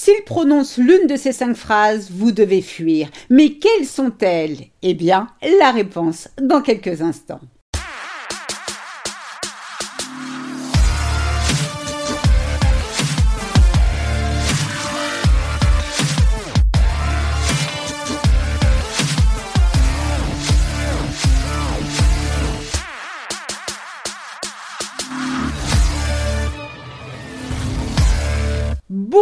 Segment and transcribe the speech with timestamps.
[0.00, 3.10] S'il prononce l'une de ces cinq phrases, vous devez fuir.
[3.30, 4.68] Mais quelles sont-elles?
[4.80, 5.26] Eh bien,
[5.58, 7.40] la réponse dans quelques instants.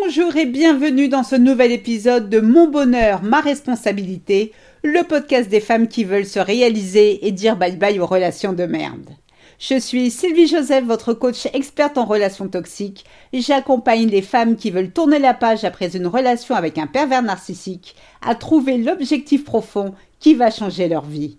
[0.00, 4.52] Bonjour et bienvenue dans ce nouvel épisode de Mon bonheur, ma responsabilité,
[4.82, 8.64] le podcast des femmes qui veulent se réaliser et dire bye bye aux relations de
[8.64, 9.10] merde.
[9.58, 13.04] Je suis Sylvie Joseph, votre coach experte en relations toxiques.
[13.34, 17.94] J'accompagne les femmes qui veulent tourner la page après une relation avec un pervers narcissique
[18.22, 21.36] à trouver l'objectif profond qui va changer leur vie.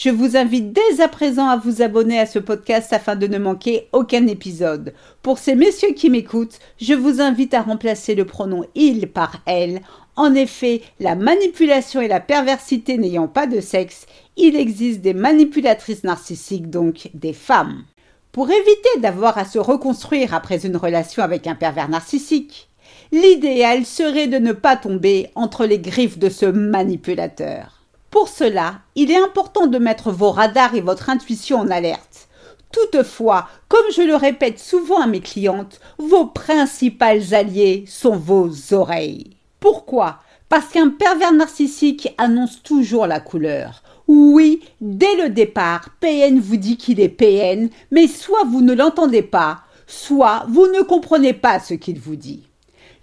[0.00, 3.36] Je vous invite dès à présent à vous abonner à ce podcast afin de ne
[3.36, 4.94] manquer aucun épisode.
[5.22, 9.80] Pour ces messieurs qui m'écoutent, je vous invite à remplacer le pronom il par elle.
[10.14, 16.04] En effet, la manipulation et la perversité n'ayant pas de sexe, il existe des manipulatrices
[16.04, 17.82] narcissiques, donc des femmes.
[18.30, 22.68] Pour éviter d'avoir à se reconstruire après une relation avec un pervers narcissique,
[23.10, 27.77] l'idéal serait de ne pas tomber entre les griffes de ce manipulateur.
[28.10, 32.28] Pour cela, il est important de mettre vos radars et votre intuition en alerte.
[32.72, 39.36] Toutefois, comme je le répète souvent à mes clientes, vos principales alliés sont vos oreilles.
[39.60, 40.20] Pourquoi?
[40.48, 43.82] Parce qu'un pervers narcissique annonce toujours la couleur.
[44.06, 49.22] Oui, dès le départ, PN vous dit qu'il est PN, mais soit vous ne l'entendez
[49.22, 52.44] pas, soit vous ne comprenez pas ce qu'il vous dit.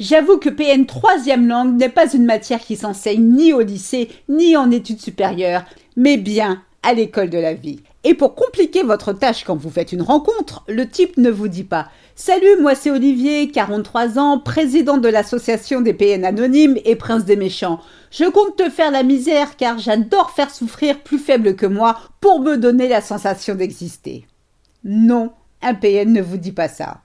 [0.00, 4.56] J'avoue que PN troisième langue n'est pas une matière qui s'enseigne ni au lycée ni
[4.56, 5.64] en études supérieures,
[5.96, 7.80] mais bien à l'école de la vie.
[8.06, 11.64] Et pour compliquer votre tâche quand vous faites une rencontre, le type ne vous dit
[11.64, 17.24] pas Salut, moi c'est Olivier, 43 ans, président de l'association des PN anonymes et prince
[17.24, 17.80] des méchants.
[18.10, 22.40] Je compte te faire la misère car j'adore faire souffrir plus faible que moi pour
[22.40, 24.26] me donner la sensation d'exister.
[24.84, 25.32] Non,
[25.62, 27.00] un PN ne vous dit pas ça.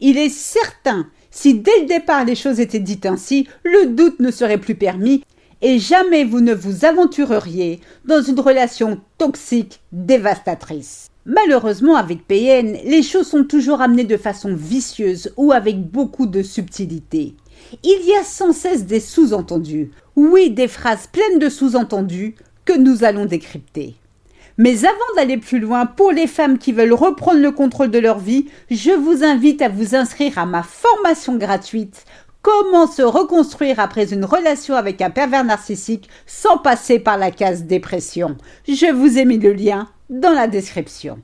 [0.00, 4.30] Il est certain si dès le départ les choses étaient dites ainsi, le doute ne
[4.30, 5.24] serait plus permis
[5.62, 11.08] et jamais vous ne vous aventureriez dans une relation toxique dévastatrice.
[11.24, 16.42] Malheureusement, avec PN, les choses sont toujours amenées de façon vicieuse ou avec beaucoup de
[16.42, 17.34] subtilité.
[17.82, 23.04] Il y a sans cesse des sous-entendus, oui, des phrases pleines de sous-entendus que nous
[23.04, 23.94] allons décrypter.
[24.58, 28.18] Mais avant d'aller plus loin, pour les femmes qui veulent reprendre le contrôle de leur
[28.18, 32.04] vie, je vous invite à vous inscrire à ma formation gratuite
[32.42, 37.64] Comment se reconstruire après une relation avec un pervers narcissique sans passer par la case
[37.64, 38.36] dépression?
[38.66, 41.20] Je vous ai mis le lien dans la description.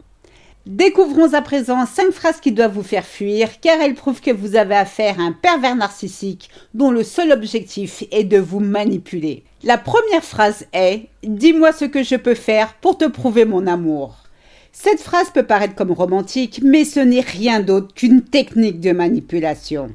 [0.69, 4.55] Découvrons à présent cinq phrases qui doivent vous faire fuir car elles prouvent que vous
[4.55, 9.45] avez affaire à un pervers narcissique dont le seul objectif est de vous manipuler.
[9.63, 14.25] La première phrase est Dis-moi ce que je peux faire pour te prouver mon amour.
[14.71, 19.89] Cette phrase peut paraître comme romantique, mais ce n'est rien d'autre qu'une technique de manipulation.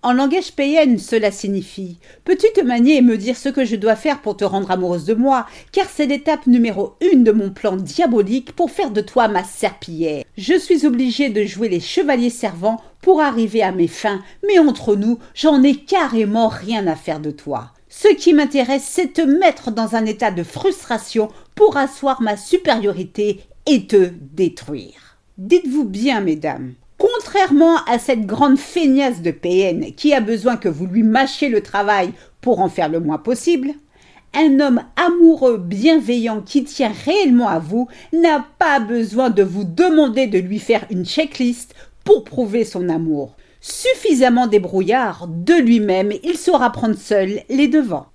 [0.00, 3.96] En langage PN, cela signifie Peux-tu te manier et me dire ce que je dois
[3.96, 5.44] faire pour te rendre amoureuse de moi?
[5.72, 10.22] Car c'est l'étape numéro une de mon plan diabolique pour faire de toi ma serpillière.
[10.36, 14.94] Je suis obligée de jouer les chevaliers servants pour arriver à mes fins, mais entre
[14.94, 17.72] nous, j'en ai carrément rien à faire de toi.
[17.88, 23.40] Ce qui m'intéresse, c'est te mettre dans un état de frustration pour asseoir ma supériorité
[23.66, 25.18] et te détruire.
[25.38, 30.86] Dites-vous bien, mesdames, Contrairement à cette grande feignasse de PN qui a besoin que vous
[30.86, 32.10] lui mâchiez le travail
[32.40, 33.70] pour en faire le moins possible,
[34.34, 40.26] un homme amoureux, bienveillant, qui tient réellement à vous, n'a pas besoin de vous demander
[40.26, 41.72] de lui faire une checklist
[42.02, 43.36] pour prouver son amour.
[43.60, 48.06] Suffisamment débrouillard de lui-même, il saura prendre seul les devants.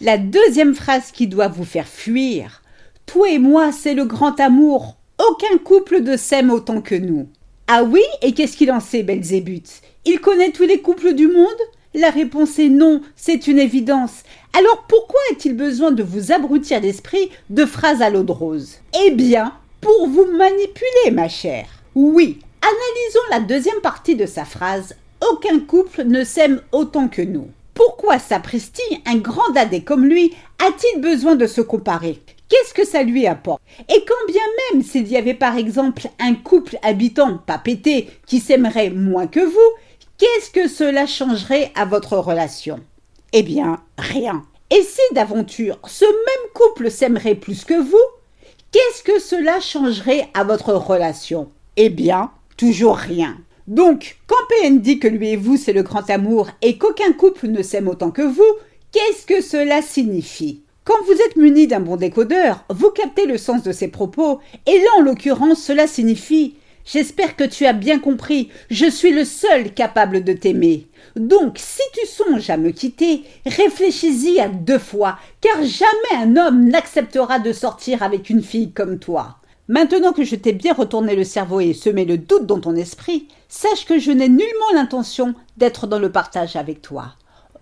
[0.00, 2.62] La deuxième phrase qui doit vous faire fuir
[3.06, 4.96] Toi et moi, c'est le grand amour.
[5.28, 7.28] Aucun couple ne s'aime autant que nous.
[7.70, 9.82] Ah oui Et qu'est-ce qu'il en sait, Belzébuth?
[10.06, 11.46] Il connaît tous les couples du monde?
[11.92, 14.22] La réponse est non, c'est une évidence.
[14.58, 18.76] Alors pourquoi a-t-il besoin de vous abrutir l'esprit de phrases à l'eau de rose?
[19.04, 21.68] Eh bien, pour vous manipuler, ma chère.
[21.94, 24.96] Oui, analysons la deuxième partie de sa phrase.
[25.30, 27.48] Aucun couple ne s'aime autant que nous.
[27.74, 32.22] Pourquoi sapristi, un grand dadé comme lui, a-t-il besoin de se comparer?
[32.48, 33.60] Qu'est-ce que ça lui apporte?
[33.90, 34.42] Et quand bien
[34.72, 39.40] même s'il y avait par exemple un couple habitant pas pété qui s'aimerait moins que
[39.40, 39.70] vous,
[40.16, 42.80] qu'est-ce que cela changerait à votre relation?
[43.34, 44.44] Eh bien, rien.
[44.70, 47.96] Et si d'aventure ce même couple s'aimerait plus que vous,
[48.72, 51.50] qu'est-ce que cela changerait à votre relation?
[51.76, 53.36] Eh bien, toujours rien.
[53.66, 57.48] Donc, quand PN dit que lui et vous c'est le grand amour et qu'aucun couple
[57.48, 58.56] ne s'aime autant que vous,
[58.90, 60.62] qu'est-ce que cela signifie?
[60.88, 64.78] Quand vous êtes muni d'un bon décodeur, vous captez le sens de ses propos, et
[64.78, 66.54] là en l'occurrence cela signifie
[66.86, 70.86] J'espère que tu as bien compris, je suis le seul capable de t'aimer.
[71.14, 76.70] Donc, si tu songes à me quitter, réfléchis-y à deux fois, car jamais un homme
[76.70, 79.36] n'acceptera de sortir avec une fille comme toi.
[79.68, 83.28] Maintenant que je t'ai bien retourné le cerveau et semé le doute dans ton esprit,
[83.50, 87.12] sache que je n'ai nullement l'intention d'être dans le partage avec toi.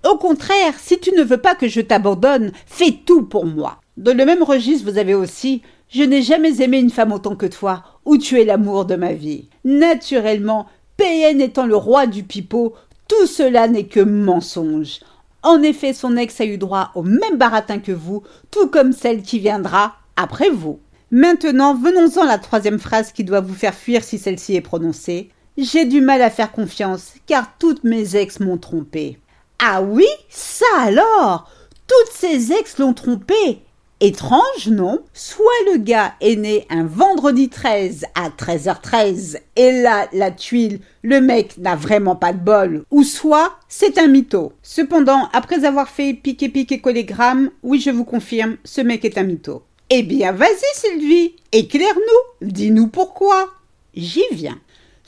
[0.09, 3.81] Au contraire, si tu ne veux pas que je t'abandonne, fais tout pour moi.
[3.97, 7.47] Dans le même registre, vous avez aussi Je n'ai jamais aimé une femme autant que
[7.47, 9.49] toi, ou tu es l'amour de ma vie.
[9.65, 10.67] Naturellement,
[10.97, 12.75] PN étant le roi du pipeau,
[13.09, 15.01] tout cela n'est que mensonge.
[15.43, 18.23] En effet, son ex a eu droit au même baratin que vous,
[18.53, 20.79] tout comme celle qui viendra après vous.
[21.11, 25.31] Maintenant, venons-en à la troisième phrase qui doit vous faire fuir si celle-ci est prononcée.
[25.59, 29.19] J'ai du mal à faire confiance, car toutes mes ex m'ont trompé.
[29.59, 31.51] Ah oui, ça alors
[31.87, 33.63] Toutes ces ex l'ont trompé.
[34.01, 35.03] Étrange, non?
[35.15, 41.23] Soit le gars est né un vendredi 13 à 13h13 et là, la tuile, le
[41.23, 44.53] mec n'a vraiment pas de bol, ou soit c'est un mytho.
[44.63, 49.23] Cependant, après avoir fait piquer piquer collégramme, oui, je vous confirme, ce mec est un
[49.23, 49.63] mytho.
[49.89, 53.49] Eh bien, vas-y, Sylvie, éclaire-nous, dis-nous pourquoi.
[53.95, 54.59] J'y viens.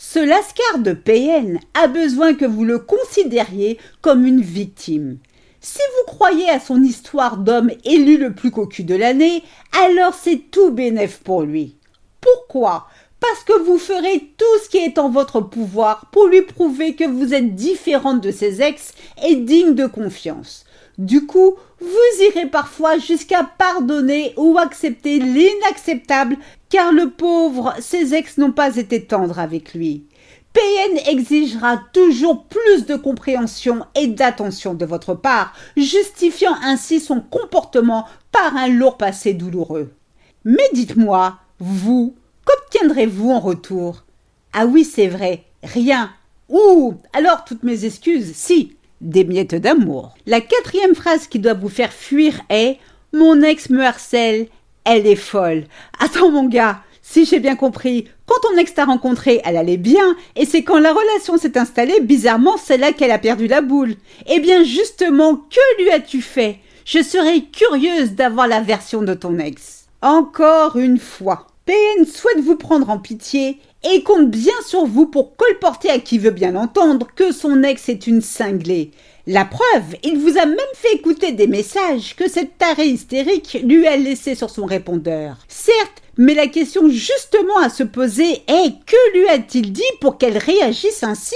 [0.00, 5.19] Ce lascar de PN a besoin que vous le considériez comme une victime.
[5.61, 9.43] Si vous croyez à son histoire d'homme élu le plus cocu de l'année,
[9.85, 11.79] alors c'est tout bénef pour lui.
[12.21, 12.87] Pourquoi?
[13.19, 17.03] Parce que vous ferez tout ce qui est en votre pouvoir pour lui prouver que
[17.03, 18.95] vous êtes différente de ses ex
[19.27, 20.65] et digne de confiance.
[20.99, 26.37] Du coup, vous irez parfois jusqu'à pardonner ou accepter l'inacceptable,
[26.69, 30.05] car le pauvre, ses ex n'ont pas été tendres avec lui.
[30.53, 38.06] PN exigera toujours plus de compréhension et d'attention de votre part, justifiant ainsi son comportement
[38.33, 39.93] par un lourd passé douloureux.
[40.45, 44.05] Mais dites-moi, vous, qu'obtiendrez-vous en retour?
[44.53, 46.11] Ah oui, c'est vrai, rien.
[46.49, 50.15] Ouh, alors toutes mes excuses, si, des miettes d'amour.
[50.27, 52.79] La quatrième phrase qui doit vous faire fuir est
[53.12, 54.49] Mon ex me harcèle,
[54.85, 55.65] elle est folle.
[55.99, 60.17] Attends mon gars, si j'ai bien compris, quand ton ex t'a rencontré, elle allait bien,
[60.37, 63.95] et c'est quand la relation s'est installée, bizarrement, c'est là qu'elle a perdu la boule.
[64.27, 66.59] Eh bien justement, que lui as-tu fait?
[66.85, 69.87] Je serais curieuse d'avoir la version de ton ex.
[70.00, 73.59] Encore une fois, PN souhaite vous prendre en pitié
[73.93, 77.91] et compte bien sur vous pour colporter à qui veut bien l'entendre que son ex
[77.91, 78.93] est une cinglée.
[79.26, 83.87] La preuve, il vous a même fait écouter des messages que cette tarée hystérique lui
[83.87, 85.37] a laissés sur son répondeur.
[85.47, 90.38] Certes, mais la question justement à se poser est que lui a-t-il dit pour qu'elle
[90.38, 91.35] réagisse ainsi?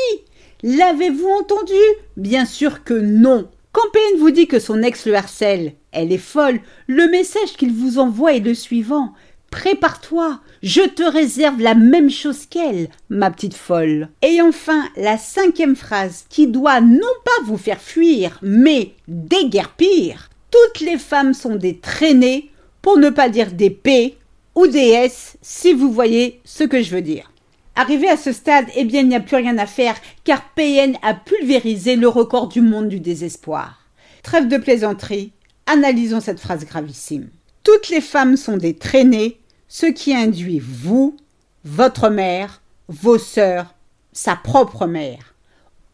[0.63, 1.75] L'avez-vous entendu?
[2.17, 3.51] Bien sûr que non.
[3.73, 7.73] Quand PN vous dit que son ex le harcèle, elle est folle, le message qu'il
[7.73, 9.13] vous envoie est le suivant.
[9.53, 14.09] Prépare-toi, je te réserve la même chose qu'elle, ma petite folle.
[14.23, 20.31] Et enfin, la cinquième phrase qui doit non pas vous faire fuir, mais déguerpir.
[20.51, 22.51] Toutes les femmes sont des traînées,
[22.81, 24.17] pour ne pas dire des P
[24.55, 27.31] ou des S, si vous voyez ce que je veux dire.
[27.77, 30.97] Arrivé à ce stade, eh bien, il n'y a plus rien à faire, car PN
[31.03, 33.87] a pulvérisé le record du monde du désespoir.
[34.23, 35.33] Trêve de plaisanterie,
[35.67, 37.29] analysons cette phrase gravissime.
[37.65, 39.39] Toutes les femmes sont des traînées,
[39.73, 41.17] ce qui induit vous,
[41.65, 43.75] votre mère, vos sœurs,
[44.13, 45.35] sa propre mère.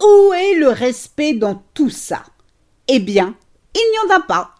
[0.02, 2.24] Où est le respect dans tout ça?
[2.88, 3.36] Eh bien,
[3.76, 4.56] il n'y en a pas.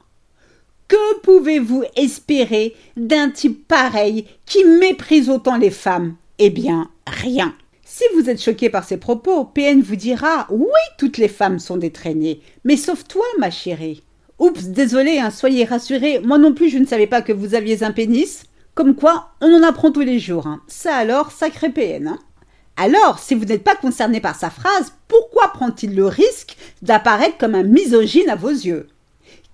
[0.87, 6.15] Que pouvez-vous espérer d'un type pareil qui méprise autant les femmes?
[6.39, 7.57] Eh bien, rien.
[7.85, 11.77] Si vous êtes choqué par ces propos, PN vous dira Oui, toutes les femmes sont
[11.77, 14.05] des traînées, mais sauf toi, ma chérie.
[14.39, 17.83] Oups, désolé, hein, soyez rassurés, moi non plus je ne savais pas que vous aviez
[17.83, 18.45] un pénis.
[18.79, 20.47] Comme quoi, on en apprend tous les jours.
[20.47, 20.61] Hein.
[20.69, 22.07] Ça alors, sacré PN.
[22.07, 22.19] Hein.
[22.77, 27.57] Alors, si vous n'êtes pas concerné par sa phrase, pourquoi prend-il le risque d'apparaître comme
[27.57, 28.87] un misogyne à vos yeux?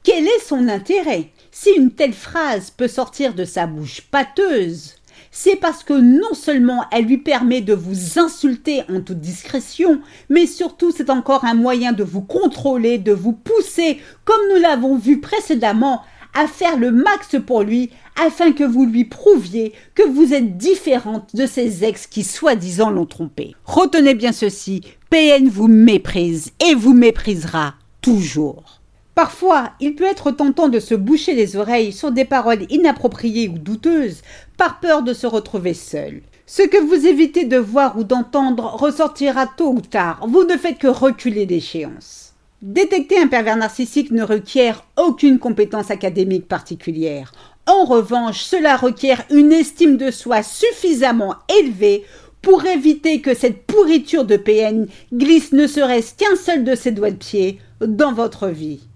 [0.02, 1.30] Quel est son intérêt?
[1.50, 4.96] Si une telle phrase peut sortir de sa bouche pâteuse,
[5.30, 10.46] c'est parce que non seulement elle lui permet de vous insulter en toute discrétion, mais
[10.46, 15.20] surtout c'est encore un moyen de vous contrôler, de vous pousser, comme nous l'avons vu
[15.20, 16.02] précédemment,
[16.34, 17.90] à faire le max pour lui
[18.22, 23.06] afin que vous lui prouviez que vous êtes différente de ces ex qui soi-disant l'ont
[23.06, 23.54] trompé.
[23.64, 28.80] Retenez bien ceci, PN vous méprise et vous méprisera toujours.
[29.14, 33.58] Parfois, il peut être tentant de se boucher les oreilles sur des paroles inappropriées ou
[33.58, 34.22] douteuses
[34.56, 36.20] par peur de se retrouver seul.
[36.46, 40.26] Ce que vous évitez de voir ou d'entendre ressortira tôt ou tard.
[40.28, 42.33] Vous ne faites que reculer l'échéance.
[42.64, 47.30] Détecter un pervers narcissique ne requiert aucune compétence académique particulière.
[47.66, 52.06] En revanche, cela requiert une estime de soi suffisamment élevée
[52.40, 57.10] pour éviter que cette pourriture de PN glisse ne serait-ce qu'un seul de ses doigts
[57.10, 58.88] de pied dans votre vie.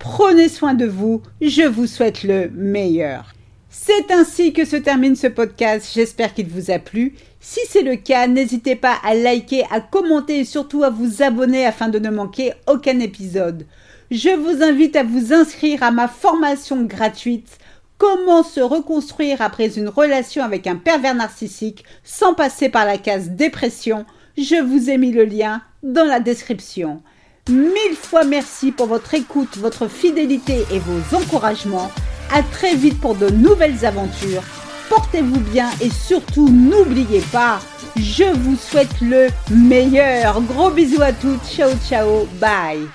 [0.00, 3.32] Prenez soin de vous, je vous souhaite le meilleur.
[3.76, 7.16] C'est ainsi que se termine ce podcast, j'espère qu'il vous a plu.
[7.40, 11.66] Si c'est le cas, n'hésitez pas à liker, à commenter et surtout à vous abonner
[11.66, 13.66] afin de ne manquer aucun épisode.
[14.12, 17.58] Je vous invite à vous inscrire à ma formation gratuite
[17.98, 23.30] Comment se reconstruire après une relation avec un pervers narcissique sans passer par la case
[23.30, 24.06] dépression
[24.38, 27.02] Je vous ai mis le lien dans la description.
[27.50, 31.90] Mille fois merci pour votre écoute, votre fidélité et vos encouragements.
[32.34, 34.42] À très vite pour de nouvelles aventures.
[34.88, 37.60] Portez-vous bien et surtout n'oubliez pas,
[37.96, 40.42] je vous souhaite le meilleur.
[40.42, 41.44] Gros bisous à toutes.
[41.46, 42.26] Ciao ciao.
[42.40, 42.88] Bye.